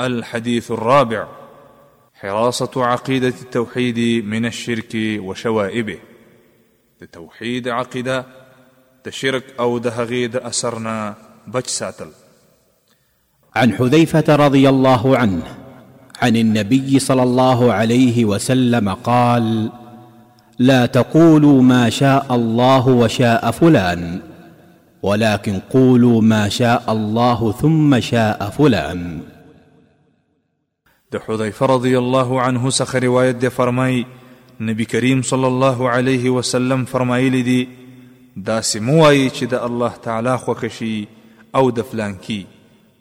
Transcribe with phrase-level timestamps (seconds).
[0.00, 1.26] الحديث الرابع
[2.20, 5.98] حراسة عقيدة التوحيد من الشرك وشوائبه
[7.02, 8.26] التوحيد عقيدة
[9.04, 11.14] تشرك أو دهغيد أسرنا
[11.46, 12.06] بجساتل
[13.56, 15.42] عن حذيفة رضي الله عنه
[16.22, 19.70] عن النبي صلى الله عليه وسلم قال
[20.58, 24.20] لا تقولوا ما شاء الله وشاء فلان
[25.02, 29.20] ولكن قولوا ما شاء الله ثم شاء فلان
[31.12, 34.04] د حذیفه رضی الله عنه څخه روایت دی فرمایي
[34.68, 37.58] نبی کریم صلی الله علیه وسلم فرمایلی دی
[38.48, 41.24] دا سموایي چې د الله تعالی خوښي
[41.60, 42.40] او د فلان کی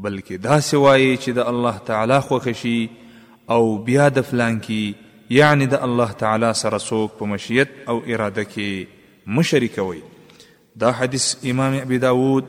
[0.00, 3.06] بلکې دا سوایي چې د الله تعالی خوښي
[3.56, 4.84] او بیا د فلان کی
[5.36, 10.02] یعنی د الله تعالی سره څوک په مشیت او اراده کې مشرکوي
[10.86, 12.44] دا حدیث امام ابي داود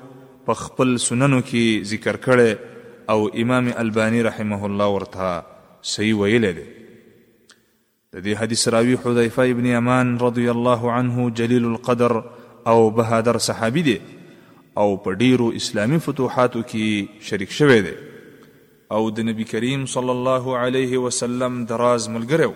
[0.49, 2.49] په خپل سننو کې ذکر کړی
[3.09, 5.59] او امام البانی رحمه الله ورته
[5.91, 12.13] صحیح ویلی دی د دې حدیث راوی حذیفه ابن یمان رضی الله عنه جلیل القدر
[12.71, 13.93] او بهادر صحابي دی
[14.83, 17.93] او په ډیرو اسلامي فتوحاتو کې شریک شوی دی
[18.97, 22.53] او د نبی کریم صلی الله علیه وسلم دراز ملګریو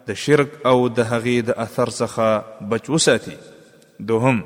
[0.07, 3.33] د شرک او د هغې د اثر څخه بچ وساتي
[4.11, 4.39] دوهم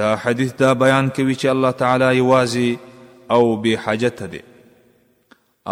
[0.00, 4.42] دا حدیث دا بیان کوي چې الله تعالی یوازې او بې حاجته دی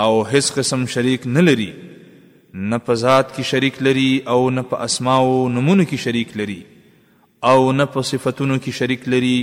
[0.07, 4.07] او هیڅ قسم شریک نه لري نه په ذات کې شریک لري
[4.37, 6.57] او نه په اسماء او نمونه کې شریک لري
[7.53, 9.35] او نه په صفاتونو کې شریک لري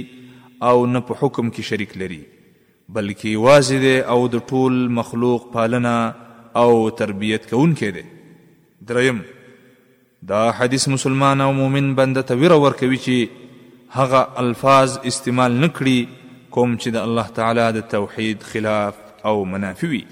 [0.71, 2.19] او نه په حکم کې شریک لري
[2.95, 5.95] بلکې واځي دی او د ټول مخلوق پالنه
[6.61, 8.03] او تربیت کوونکی دی
[8.91, 9.19] دریم
[10.29, 16.77] دا حدیث مسلمان او مؤمن بنده ته ویره ورکوي چې هغه الفاظ استعمال نکړي کوم
[16.77, 20.05] چې د الله تعالی د توحید خلاف او منافی وي